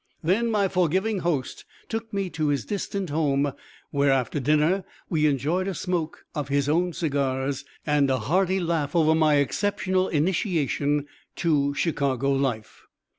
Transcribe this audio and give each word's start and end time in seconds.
Then 0.23 0.49
my 0.49 0.67
forgiving 0.67 1.19
host 1.19 1.63
took 1.87 2.11
me 2.11 2.31
to 2.31 2.47
his 2.47 2.65
distant 2.65 3.11
home, 3.11 3.53
where, 3.91 4.11
after 4.11 4.39
dinner, 4.39 4.83
we 5.11 5.27
enjoyed 5.27 5.67
a 5.67 5.75
smoke 5.75 6.25
of 6.33 6.47
his 6.47 6.67
own 6.67 6.91
cigars 6.91 7.65
and 7.85 8.09
a 8.09 8.17
hearty 8.17 8.59
laugh 8.59 8.95
over 8.95 9.13
my 9.13 9.35
exceptional 9.35 10.09
initiation 10.09 11.05
to 11.35 11.75
Chicago 11.75 12.31
life. 12.31 12.87